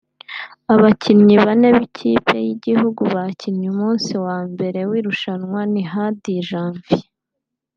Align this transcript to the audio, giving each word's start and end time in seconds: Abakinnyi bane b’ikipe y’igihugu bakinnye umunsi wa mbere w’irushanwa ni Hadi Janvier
Abakinnyi 0.73 1.35
bane 1.43 1.67
b’ikipe 1.75 2.35
y’igihugu 2.45 3.01
bakinnye 3.13 3.65
umunsi 3.73 4.11
wa 4.25 4.37
mbere 4.51 4.79
w’irushanwa 4.89 5.59
ni 5.71 5.83
Hadi 5.91 6.33
Janvier 6.47 7.03